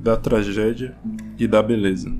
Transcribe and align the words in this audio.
da 0.00 0.16
tragédia 0.16 0.96
e 1.38 1.46
da 1.46 1.62
beleza. 1.62 2.10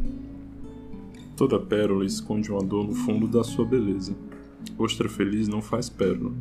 Toda 1.36 1.60
pérola 1.60 2.04
esconde 2.04 2.50
uma 2.50 2.62
dor 2.62 2.84
no 2.84 2.94
fundo 2.94 3.28
da 3.28 3.44
sua 3.44 3.64
beleza. 3.64 4.16
Ostra 4.76 5.08
feliz 5.08 5.46
não 5.46 5.62
faz 5.62 5.88
pérola. 5.88 6.32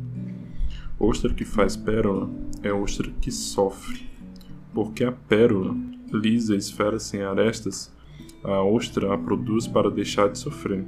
Ostra 0.98 1.32
que 1.32 1.44
faz 1.44 1.76
pérola 1.76 2.28
é 2.62 2.72
ostra 2.72 3.08
que 3.20 3.30
sofre. 3.30 4.08
Porque 4.74 5.04
a 5.04 5.12
pérola, 5.12 5.76
lisa 6.12 6.56
esfera 6.56 6.98
sem 6.98 7.22
arestas, 7.22 7.92
a 8.42 8.62
ostra 8.62 9.14
a 9.14 9.18
produz 9.18 9.68
para 9.68 9.90
deixar 9.90 10.28
de 10.28 10.38
sofrer. 10.38 10.84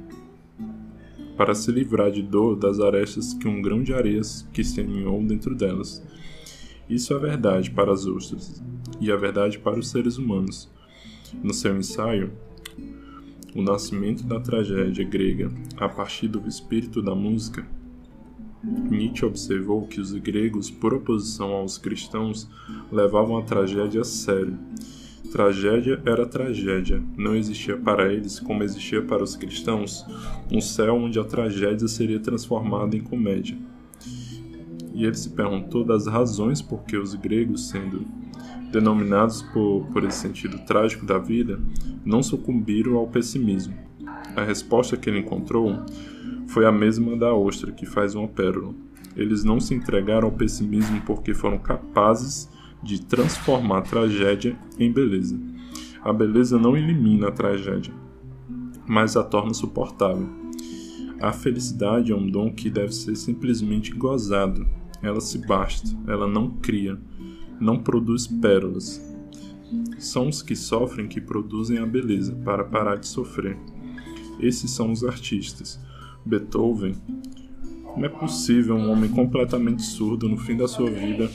Para 1.37 1.55
se 1.55 1.71
livrar 1.71 2.11
de 2.11 2.21
dor 2.21 2.57
das 2.57 2.79
arestas 2.79 3.33
que 3.33 3.47
um 3.47 3.61
grão 3.61 3.81
de 3.81 3.93
areias 3.93 4.47
que 4.53 4.63
se 4.63 4.81
aninhou 4.81 5.23
dentro 5.23 5.55
delas. 5.55 6.05
Isso 6.91 7.13
é 7.13 7.17
verdade 7.17 7.71
para 7.71 7.93
as 7.93 8.05
ostras 8.05 8.61
e 8.99 9.09
a 9.09 9.15
verdade 9.15 9.57
para 9.57 9.79
os 9.79 9.89
seres 9.89 10.17
humanos. 10.17 10.69
No 11.41 11.53
seu 11.53 11.77
ensaio, 11.77 12.33
O 13.55 13.61
Nascimento 13.61 14.23
da 14.25 14.41
Tragédia 14.41 15.05
Grega 15.05 15.49
a 15.77 15.87
partir 15.87 16.27
do 16.27 16.45
espírito 16.45 17.01
da 17.01 17.15
música, 17.15 17.65
Nietzsche 18.61 19.25
observou 19.25 19.87
que 19.87 20.01
os 20.01 20.11
gregos, 20.11 20.69
por 20.69 20.93
oposição 20.93 21.51
aos 21.53 21.77
cristãos, 21.77 22.49
levavam 22.91 23.37
a 23.37 23.41
tragédia 23.41 24.01
a 24.01 24.05
sério. 24.05 24.59
Tragédia 25.31 26.01
era 26.05 26.25
tragédia, 26.25 27.01
não 27.17 27.37
existia 27.37 27.77
para 27.77 28.11
eles, 28.11 28.37
como 28.37 28.63
existia 28.63 29.01
para 29.01 29.23
os 29.23 29.37
cristãos, 29.37 30.05
um 30.51 30.59
céu 30.59 30.95
onde 30.95 31.17
a 31.17 31.23
tragédia 31.23 31.87
seria 31.87 32.19
transformada 32.19 32.97
em 32.97 33.01
comédia. 33.01 33.57
E 35.01 35.05
ele 35.05 35.15
se 35.15 35.31
perguntou 35.31 35.83
das 35.83 36.05
razões 36.05 36.61
por 36.61 36.83
que 36.83 36.95
os 36.95 37.15
gregos, 37.15 37.69
sendo 37.69 38.05
denominados 38.71 39.41
por, 39.41 39.87
por 39.91 40.03
esse 40.03 40.19
sentido 40.19 40.59
trágico 40.59 41.07
da 41.07 41.17
vida, 41.17 41.59
não 42.05 42.21
sucumbiram 42.21 42.97
ao 42.97 43.07
pessimismo. 43.07 43.73
A 44.35 44.43
resposta 44.43 44.95
que 44.95 45.09
ele 45.09 45.17
encontrou 45.17 45.75
foi 46.45 46.67
a 46.67 46.71
mesma 46.71 47.17
da 47.17 47.33
ostra 47.33 47.71
que 47.71 47.83
faz 47.83 48.13
uma 48.13 48.27
pérola. 48.27 48.75
Eles 49.15 49.43
não 49.43 49.59
se 49.59 49.73
entregaram 49.73 50.27
ao 50.27 50.35
pessimismo 50.35 51.01
porque 51.03 51.33
foram 51.33 51.57
capazes 51.57 52.47
de 52.83 53.01
transformar 53.01 53.79
a 53.79 53.81
tragédia 53.81 54.55
em 54.77 54.91
beleza. 54.91 55.35
A 56.03 56.13
beleza 56.13 56.59
não 56.59 56.77
elimina 56.77 57.29
a 57.29 57.31
tragédia, 57.31 57.91
mas 58.85 59.17
a 59.17 59.23
torna 59.23 59.55
suportável. 59.55 60.29
A 61.19 61.33
felicidade 61.33 62.11
é 62.11 62.15
um 62.15 62.29
dom 62.29 62.53
que 62.53 62.69
deve 62.69 62.93
ser 62.93 63.15
simplesmente 63.15 63.91
gozado. 63.91 64.79
Ela 65.01 65.19
se 65.19 65.37
basta, 65.39 65.89
ela 66.07 66.27
não 66.27 66.49
cria, 66.49 66.97
não 67.59 67.79
produz 67.79 68.27
pérolas. 68.27 69.01
São 69.97 70.27
os 70.27 70.41
que 70.41 70.55
sofrem 70.55 71.07
que 71.07 71.21
produzem 71.21 71.77
a 71.77 71.85
beleza 71.85 72.33
para 72.43 72.63
parar 72.63 72.97
de 72.97 73.07
sofrer. 73.07 73.57
Esses 74.39 74.71
são 74.71 74.91
os 74.91 75.03
artistas. 75.03 75.79
Beethoven. 76.25 76.95
Como 77.83 78.05
é 78.05 78.09
possível 78.09 78.75
um 78.75 78.91
homem 78.91 79.09
completamente 79.09 79.81
surdo 79.81 80.29
no 80.29 80.37
fim 80.37 80.55
da 80.55 80.67
sua 80.67 80.89
vida 80.89 81.29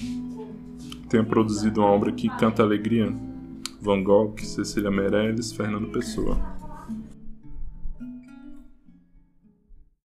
tenha 1.09 1.25
produzido 1.25 1.81
uma 1.81 1.91
obra 1.91 2.13
que 2.13 2.29
canta 2.29 2.63
alegria? 2.63 3.13
Van 3.81 4.03
Gogh, 4.03 4.35
Cecília 4.41 4.91
Meirelles, 4.91 5.53
Fernando 5.53 5.89
Pessoa. 5.89 6.37